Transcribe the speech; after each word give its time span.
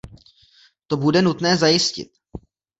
To 0.87 0.97
bude 0.97 1.21
nutné 1.21 1.57
zajistit. 1.57 2.11